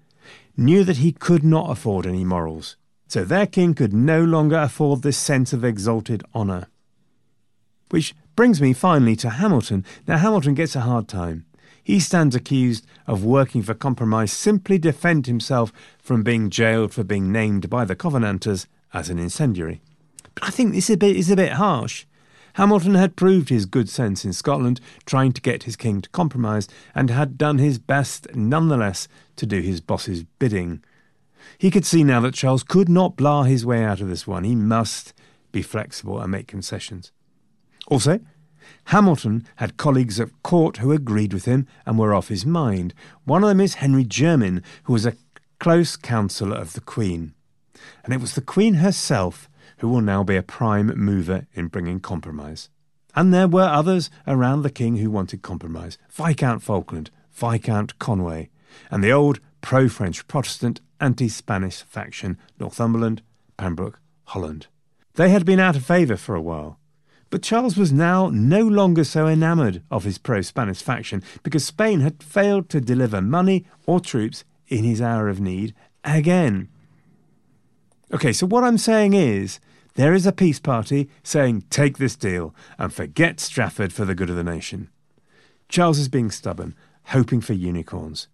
[0.57, 2.77] knew that he could not afford any morals.
[3.07, 6.67] So their king could no longer afford this sense of exalted honour.
[7.89, 9.85] Which brings me finally to Hamilton.
[10.07, 11.45] Now, Hamilton gets a hard time.
[11.83, 17.31] He stands accused of working for compromise simply defend himself from being jailed for being
[17.31, 19.79] named by the Covenanters as an incendiary.
[20.33, 22.05] But I think this is a bit, is a bit harsh.
[22.53, 26.67] Hamilton had proved his good sense in Scotland, trying to get his king to compromise,
[26.95, 30.83] and had done his best nonetheless to do his boss's bidding.
[31.59, 34.43] He could see now that Charles could not blah his way out of this one.
[34.43, 35.13] He must
[35.51, 37.11] be flexible and make concessions.
[37.87, 38.19] Also,
[38.85, 42.95] Hamilton had colleagues at court who agreed with him and were off his mind.
[43.25, 45.15] One of them is Henry Jermyn, who was a
[45.59, 47.33] close counsellor of the Queen
[48.03, 51.99] and it was the Queen herself who will now be a prime mover in bringing
[51.99, 52.69] compromise.
[53.15, 58.49] And there were others around the King who wanted compromise Viscount Falkland, Viscount Conway,
[58.91, 63.21] and the old pro French Protestant anti Spanish faction Northumberland,
[63.57, 64.67] Pembroke, Holland.
[65.15, 66.79] They had been out of favour for a while.
[67.29, 71.99] But Charles was now no longer so enamoured of his pro Spanish faction because Spain
[71.99, 76.69] had failed to deliver money or troops in his hour of need again.
[78.13, 79.59] Okay, so what I'm saying is
[79.95, 84.29] there is a peace party saying take this deal and forget Strafford for the good
[84.29, 84.89] of the nation.
[85.67, 86.73] Charles is being stubborn,
[87.07, 88.29] hoping for unicorns.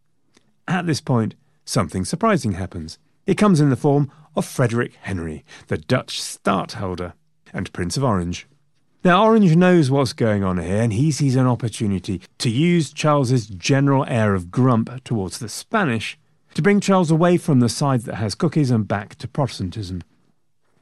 [0.68, 1.34] At this point,
[1.66, 3.00] something surprising happens.
[3.26, 7.14] It comes in the form of Frederick Henry, the Dutch stadtholder
[7.52, 8.47] and Prince of Orange.
[9.04, 13.47] Now, Orange knows what's going on here, and he sees an opportunity to use Charles's
[13.47, 16.18] general air of grump towards the Spanish
[16.54, 20.01] to bring Charles away from the side that has cookies and back to Protestantism.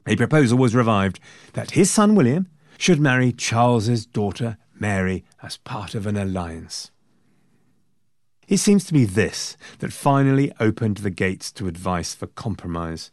[0.06, 1.20] A proposal was revived
[1.52, 2.48] that his son William
[2.78, 6.90] should marry Charles's daughter Mary as part of an alliance.
[8.48, 13.10] It seems to be this that finally opened the gates to advice for compromise.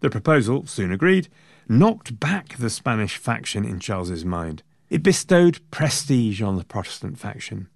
[0.00, 1.28] The proposal, soon agreed,
[1.68, 4.62] knocked back the Spanish faction in Charles's mind.
[4.90, 7.68] It bestowed prestige on the Protestant faction.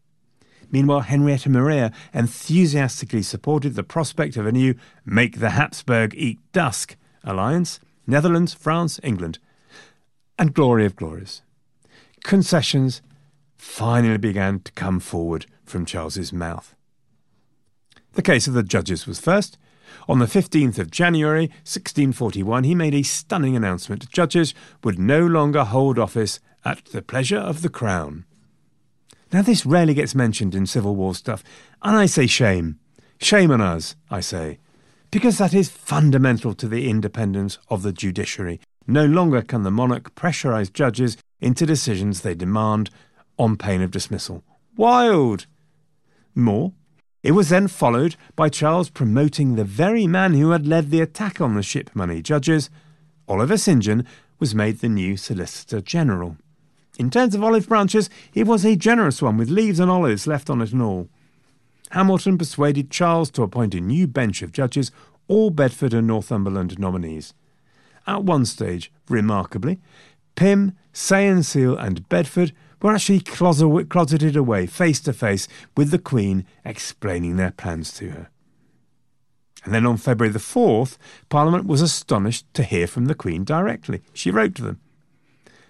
[0.71, 6.97] Meanwhile, Henrietta Maria enthusiastically supported the prospect of a new Make the Habsburg Eat Dusk
[7.25, 9.39] alliance Netherlands, France, England,
[10.39, 11.43] and glory of glories.
[12.25, 13.03] Concessions
[13.57, 16.75] finally began to come forward from Charles's mouth.
[18.13, 19.59] The case of the judges was first.
[20.09, 24.11] On the 15th of January 1641, he made a stunning announcement.
[24.11, 28.25] Judges would no longer hold office at the pleasure of the Crown.
[29.33, 31.45] Now, this rarely gets mentioned in Civil War stuff,
[31.83, 32.79] and I say shame.
[33.21, 34.59] Shame on us, I say,
[35.11, 38.61] because that is fundamental to the independence of the judiciary.
[38.87, 42.91] No longer can the monarch pressurize judges into decisions they demand
[43.39, 44.45] on pain of dismissal.
[44.77, 45.47] Wild!
[46.35, 46.73] More,
[47.23, 51.41] it was then followed by Charles promoting the very man who had led the attack
[51.41, 52.71] on the ship money judges.
[53.27, 53.83] Oliver St.
[53.83, 54.07] John
[54.39, 56.37] was made the new Solicitor General.
[56.99, 60.51] In terms of olive branches, it was a generous one, with leaves and olives left
[60.51, 61.09] on it and all.
[61.93, 64.91] Hamilton persuaded Charles to appoint a new bench of judges,
[65.29, 67.35] all Bedford and Northumberland nominees.
[68.07, 69.79] At one stage, remarkably,
[70.35, 75.47] Pym, Saye Sele, and Bedford were actually closeted away face to face
[75.77, 78.29] with the Queen, explaining their plans to her.
[79.65, 80.97] And then on February the 4th,
[81.29, 84.03] Parliament was astonished to hear from the Queen directly.
[84.13, 84.81] She wrote to them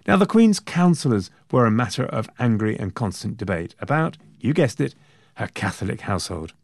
[0.09, 4.81] now, the Queen's counsellors were a matter of angry and constant debate about, you guessed
[4.81, 4.95] it,
[5.35, 6.55] her Catholic household.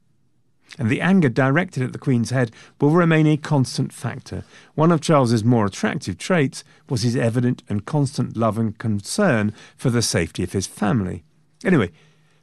[0.78, 4.44] And the anger directed at the Queen's head will remain a constant factor.
[4.74, 9.90] One of Charles's more attractive traits was his evident and constant love and concern for
[9.90, 11.22] the safety of his family.
[11.66, 11.90] Anyway,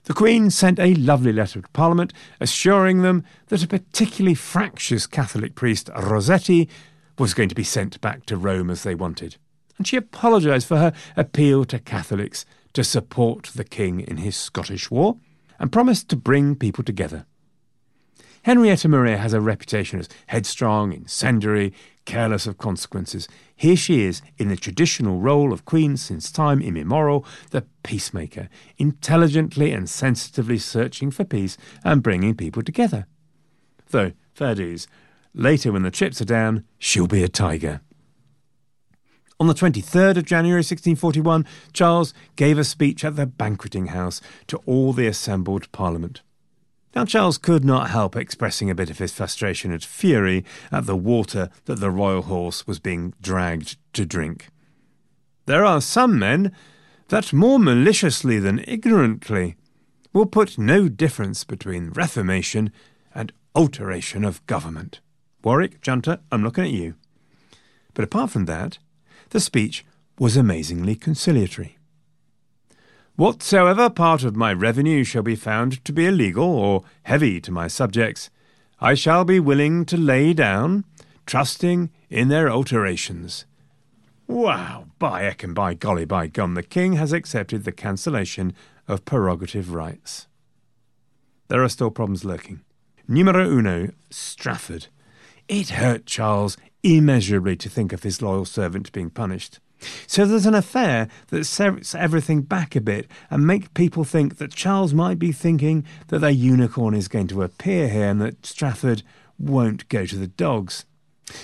[0.03, 5.55] the Queen sent a lovely letter to Parliament assuring them that a particularly fractious Catholic
[5.55, 6.69] priest, Rossetti,
[7.17, 9.37] was going to be sent back to Rome as they wanted
[9.81, 14.91] and she apologised for her appeal to Catholics to support the king in his Scottish
[14.91, 15.17] war
[15.57, 17.25] and promised to bring people together.
[18.43, 21.73] Henrietta Maria has a reputation as headstrong, incendiary,
[22.05, 23.27] careless of consequences.
[23.55, 29.71] Here she is, in the traditional role of queen since time immemorial, the peacemaker, intelligently
[29.71, 33.07] and sensitively searching for peace and bringing people together.
[33.89, 34.87] Though, fair dues,
[35.33, 37.81] later when the chips are down, she'll be a tiger.
[39.41, 44.57] On the 23rd of January 1641, Charles gave a speech at the banqueting house to
[44.67, 46.21] all the assembled Parliament.
[46.93, 50.95] Now, Charles could not help expressing a bit of his frustration and fury at the
[50.95, 54.49] water that the royal horse was being dragged to drink.
[55.47, 56.51] There are some men
[57.07, 59.55] that more maliciously than ignorantly
[60.13, 62.71] will put no difference between reformation
[63.15, 64.99] and alteration of government.
[65.43, 66.93] Warwick, Junter, I'm looking at you.
[67.95, 68.77] But apart from that,
[69.31, 69.85] the speech
[70.19, 71.77] was amazingly conciliatory.
[73.15, 77.67] Whatsoever part of my revenue shall be found to be illegal or heavy to my
[77.67, 78.29] subjects,
[78.79, 80.85] I shall be willing to lay down,
[81.25, 83.45] trusting in their alterations.
[84.27, 88.53] Wow, by eck and by golly by gum, the king has accepted the cancellation
[88.87, 90.27] of prerogative rights.
[91.47, 92.61] There are still problems lurking.
[93.07, 94.87] Numero uno, Strafford.
[95.47, 99.59] It hurt Charles immeasurably to think of his loyal servant being punished.
[100.07, 104.53] So there's an affair that sets everything back a bit and make people think that
[104.53, 109.03] Charles might be thinking that their unicorn is going to appear here and that Strafford
[109.39, 110.85] won't go to the dogs.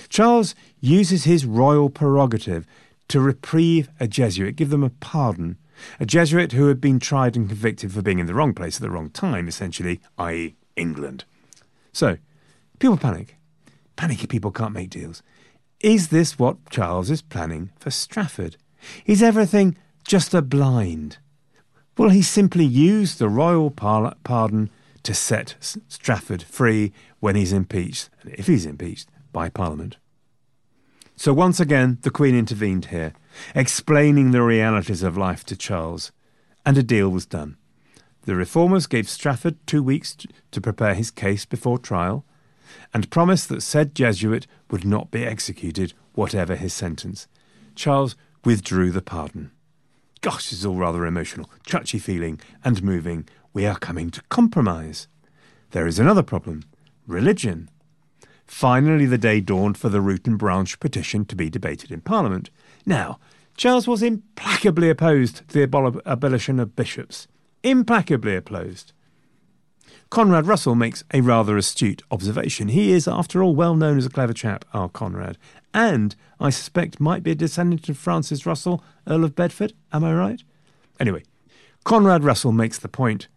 [0.08, 2.66] Charles uses his royal prerogative
[3.08, 5.56] to reprieve a Jesuit, give them a pardon.
[5.98, 8.82] A Jesuit who had been tried and convicted for being in the wrong place at
[8.82, 11.24] the wrong time, essentially, i.e., England.
[11.92, 12.18] So,
[12.78, 13.37] people panic.
[13.98, 15.24] Panicky people can't make deals.
[15.80, 18.56] Is this what Charles is planning for Strafford?
[19.06, 19.76] Is everything
[20.06, 21.18] just a blind?
[21.96, 24.70] Will he simply use the royal par- pardon
[25.02, 25.56] to set
[25.88, 29.96] Strafford free when he's impeached, if he's impeached, by Parliament?
[31.16, 33.14] So once again, the Queen intervened here,
[33.52, 36.12] explaining the realities of life to Charles,
[36.64, 37.56] and a deal was done.
[38.26, 40.16] The reformers gave Strafford two weeks
[40.52, 42.24] to prepare his case before trial,
[42.92, 47.28] and promised that said Jesuit would not be executed, whatever his sentence.
[47.74, 49.50] Charles withdrew the pardon.
[50.20, 53.28] Gosh, this is all rather emotional, touchy feeling, and moving.
[53.52, 55.06] We are coming to compromise.
[55.70, 56.64] There is another problem
[57.06, 57.70] religion.
[58.46, 62.50] Finally, the day dawned for the root and branch petition to be debated in Parliament.
[62.84, 63.18] Now,
[63.56, 67.28] Charles was implacably opposed to the abolition of bishops.
[67.62, 68.92] Implacably opposed.
[70.10, 72.68] Conrad Russell makes a rather astute observation.
[72.68, 75.38] He is, after all, well known as a clever chap, our Conrad,
[75.74, 79.74] and I suspect might be a descendant of Francis Russell, Earl of Bedford.
[79.92, 80.42] Am I right?
[80.98, 81.24] Anyway,
[81.84, 83.28] Conrad Russell makes the point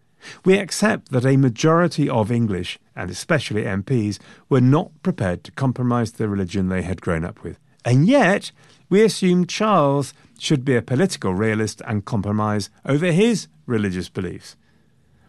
[0.44, 6.12] we accept that a majority of English, and especially MPs, were not prepared to compromise
[6.12, 7.58] the religion they had grown up with.
[7.84, 8.52] And yet,
[8.88, 14.56] we assume Charles should be a political realist and compromise over his religious beliefs.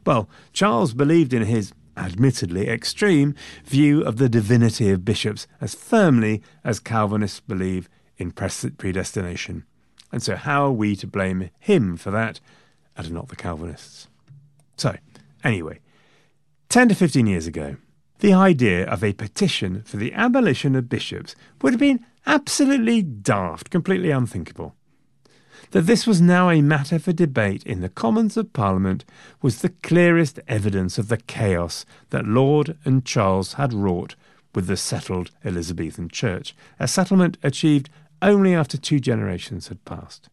[0.05, 3.35] Well, Charles believed in his admittedly extreme
[3.65, 9.63] view of the divinity of bishops as firmly as Calvinists believe in predestination.
[10.11, 12.39] And so, how are we to blame him for that
[12.95, 14.07] and not the Calvinists?
[14.77, 14.95] So,
[15.43, 15.79] anyway,
[16.69, 17.77] 10 to 15 years ago,
[18.19, 23.69] the idea of a petition for the abolition of bishops would have been absolutely daft,
[23.69, 24.75] completely unthinkable.
[25.73, 29.05] That this was now a matter for debate in the Commons of Parliament
[29.41, 34.15] was the clearest evidence of the chaos that Laud and Charles had wrought
[34.53, 37.89] with the settled Elizabethan Church, a settlement achieved
[38.21, 40.29] only after two generations had passed.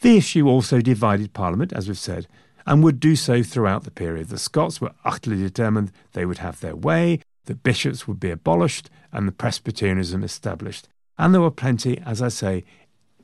[0.00, 2.26] The issue also divided Parliament, as we've said,
[2.66, 4.30] and would do so throughout the period.
[4.30, 8.90] The Scots were utterly determined they would have their way, the bishops would be abolished,
[9.12, 10.88] and the Presbyterianism established.
[11.18, 12.64] And there were plenty, as I say,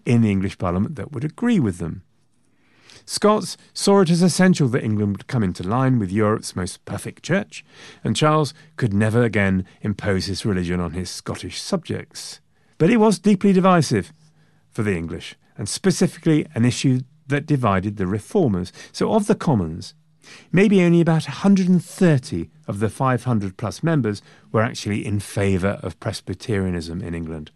[0.08, 2.02] in the English Parliament that would agree with them.
[3.04, 7.22] Scots saw it as essential that England would come into line with Europe's most perfect
[7.22, 7.64] church,
[8.02, 12.40] and Charles could never again impose his religion on his Scottish subjects.
[12.78, 14.12] But it was deeply divisive
[14.70, 18.72] for the English, and specifically an issue that divided the reformers.
[18.92, 19.94] So, of the Commons,
[20.52, 27.02] maybe only about 130 of the 500 plus members were actually in favour of Presbyterianism
[27.02, 27.50] in England,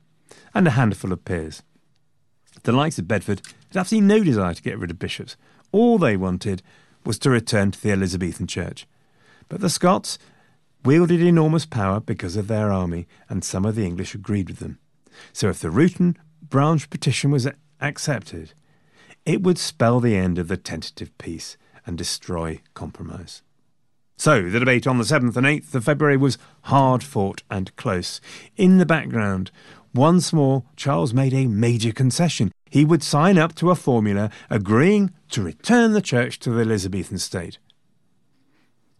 [0.54, 1.62] and a handful of peers.
[2.62, 5.36] The likes of Bedford had absolutely no desire to get rid of bishops.
[5.72, 6.62] All they wanted
[7.04, 8.86] was to return to the Elizabethan Church.
[9.48, 10.18] But the Scots
[10.84, 14.78] wielded enormous power because of their army, and some of the English agreed with them.
[15.32, 17.48] So if the and branch petition was
[17.80, 18.52] accepted,
[19.24, 23.42] it would spell the end of the tentative peace and destroy compromise.
[24.16, 28.20] So, the debate on the 7th and 8th of February was hard fought and close.
[28.56, 29.50] In the background,
[29.94, 32.52] once more, Charles made a major concession.
[32.70, 37.18] He would sign up to a formula agreeing to return the church to the Elizabethan
[37.18, 37.58] state.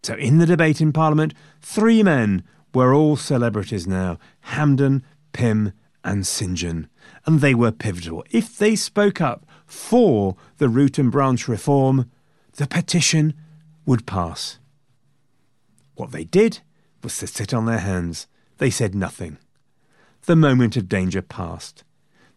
[0.03, 2.43] So, in the debate in Parliament, three men
[2.74, 5.72] were all celebrities now Hampden, Pym,
[6.05, 6.55] and St.
[6.55, 6.88] John,
[7.24, 8.24] and they were pivotal.
[8.30, 12.11] If they spoke up for the root and branch reform,
[12.57, 13.34] the petition
[13.86, 14.59] would pass.
[15.95, 16.61] What they did
[17.03, 18.26] was to sit on their hands.
[18.59, 19.38] They said nothing.
[20.25, 21.83] The moment of danger passed.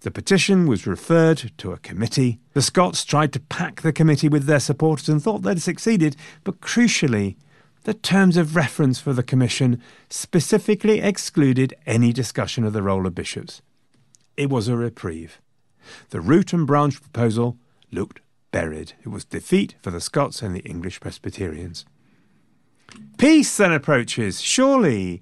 [0.01, 2.39] The petition was referred to a committee.
[2.53, 6.61] The Scots tried to pack the committee with their supporters and thought they'd succeeded, but
[6.61, 7.36] crucially,
[7.83, 13.13] the terms of reference for the commission specifically excluded any discussion of the role of
[13.13, 13.61] bishops.
[14.36, 15.39] It was a reprieve.
[16.09, 17.57] The root and branch proposal
[17.91, 18.19] looked
[18.51, 18.93] buried.
[19.03, 21.86] It was defeat for the Scots and the English Presbyterians.
[23.19, 25.21] Peace then approaches, surely.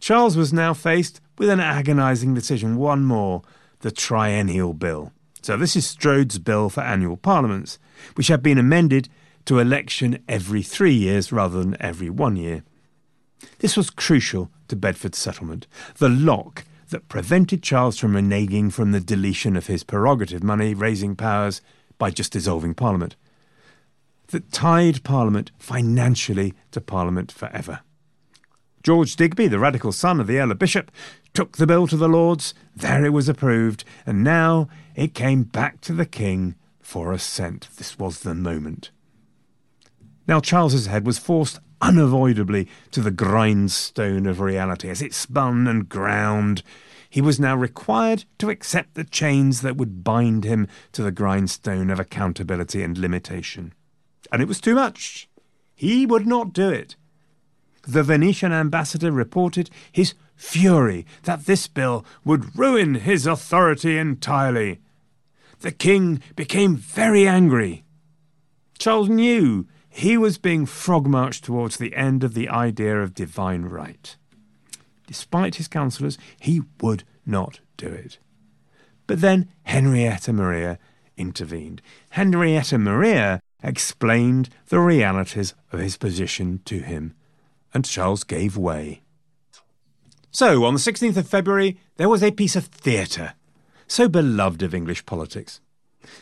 [0.00, 3.42] Charles was now faced with an agonising decision, one more
[3.80, 5.12] the Triennial Bill.
[5.42, 7.78] So, this is Strode's bill for annual parliaments,
[8.14, 9.08] which had been amended
[9.44, 12.64] to election every three years rather than every one year.
[13.60, 15.66] This was crucial to Bedford's settlement.
[15.98, 21.16] The lock that prevented Charles from reneging from the deletion of his prerogative money raising
[21.16, 21.60] powers
[21.98, 23.16] by just dissolving Parliament,
[24.28, 27.80] that tied Parliament financially to Parliament forever.
[28.86, 30.84] George Digby, the radical son of the Earl of Bristol,
[31.34, 35.80] took the bill to the Lords, there it was approved, and now it came back
[35.80, 37.68] to the King for assent.
[37.78, 38.92] This was the moment.
[40.28, 44.88] Now Charles's head was forced unavoidably to the grindstone of reality.
[44.88, 46.62] As it spun and ground,
[47.10, 51.90] he was now required to accept the chains that would bind him to the grindstone
[51.90, 53.74] of accountability and limitation.
[54.30, 55.28] And it was too much.
[55.74, 56.94] He would not do it.
[57.86, 64.80] The Venetian ambassador reported his fury that this bill would ruin his authority entirely.
[65.60, 67.84] The king became very angry.
[68.78, 73.62] Charles knew he was being frog marched towards the end of the idea of divine
[73.62, 74.16] right.
[75.06, 78.18] Despite his counsellors, he would not do it.
[79.06, 80.78] But then Henrietta Maria
[81.16, 81.80] intervened.
[82.10, 87.14] Henrietta Maria explained the realities of his position to him,
[87.76, 89.02] and Charles gave way.
[90.30, 93.34] So, on the 16th of February, there was a piece of theatre,
[93.86, 95.60] so beloved of English politics.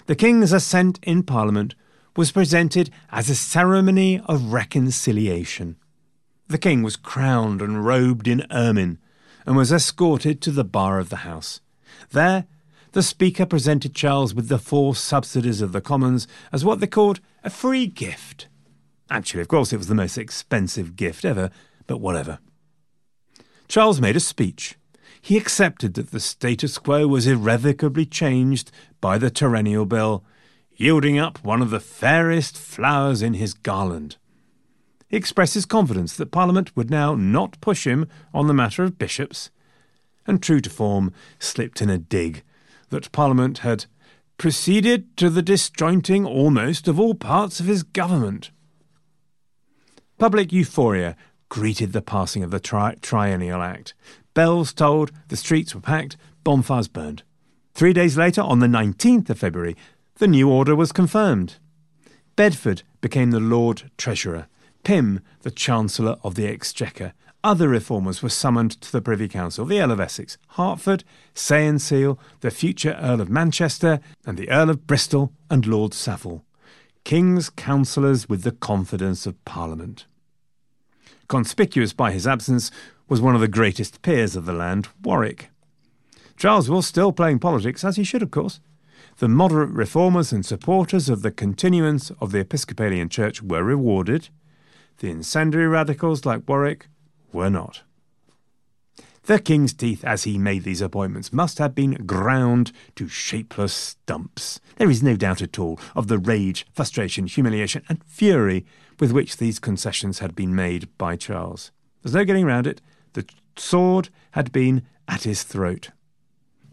[0.06, 1.76] The King's assent in Parliament
[2.16, 5.76] was presented as a ceremony of reconciliation.
[6.48, 8.98] The king was crowned and robed in ermine
[9.46, 11.60] and was escorted to the bar of the House.
[12.10, 12.46] There,
[12.92, 17.20] the Speaker presented Charles with the four subsidies of the Commons as what they called
[17.44, 18.48] a free gift.
[19.10, 21.50] Actually, of course, it was the most expensive gift ever,
[21.86, 22.38] but whatever.
[23.68, 24.76] Charles made a speech.
[25.20, 30.24] He accepted that the status quo was irrevocably changed by the Triennial Bill,
[30.76, 34.16] yielding up one of the fairest flowers in his garland.
[35.08, 38.98] He expressed his confidence that Parliament would now not push him on the matter of
[38.98, 39.50] bishops,
[40.26, 42.42] and true to form, slipped in a dig
[42.90, 43.86] that Parliament had
[44.38, 48.50] proceeded to the disjointing almost of all parts of his government.
[50.18, 51.16] Public euphoria
[51.48, 53.94] greeted the passing of the tri- Triennial Act.
[54.32, 57.22] Bells tolled, the streets were packed, bonfires burned.
[57.74, 59.76] Three days later, on the 19th of February,
[60.16, 61.56] the new order was confirmed.
[62.36, 64.46] Bedford became the Lord Treasurer,
[64.84, 67.12] Pym the Chancellor of the Exchequer.
[67.42, 71.02] Other reformers were summoned to the Privy Council the Earl of Essex, Hertford,
[71.34, 76.44] Sele, the future Earl of Manchester, and the Earl of Bristol and Lord Savile.
[77.04, 80.06] King's councillors with the confidence of Parliament.
[81.28, 82.70] Conspicuous by his absence
[83.10, 85.50] was one of the greatest peers of the land, Warwick.
[86.38, 88.58] Charles was still playing politics, as he should, of course.
[89.18, 94.30] The moderate reformers and supporters of the continuance of the Episcopalian Church were rewarded.
[94.98, 96.88] The incendiary radicals, like Warwick,
[97.34, 97.82] were not.
[99.26, 104.60] The king's teeth, as he made these appointments, must have been ground to shapeless stumps.
[104.76, 108.66] There is no doubt at all of the rage, frustration, humiliation, and fury
[109.00, 111.70] with which these concessions had been made by Charles.
[112.02, 112.82] There's no getting round it.
[113.14, 113.24] The
[113.56, 115.88] sword had been at his throat.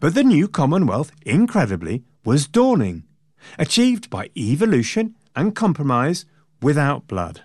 [0.02, 3.04] But the new Commonwealth, incredibly, was dawning,
[3.58, 6.26] achieved by evolution and compromise
[6.62, 7.44] without blood.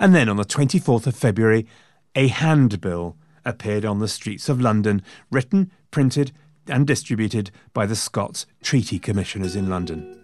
[0.00, 1.66] And then on the 24th of February,
[2.14, 6.32] a handbill appeared on the streets of London, written, printed,
[6.66, 10.18] and distributed by the Scots Treaty Commissioners in London.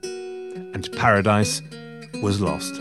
[0.74, 1.62] And paradise
[2.22, 2.80] was lost.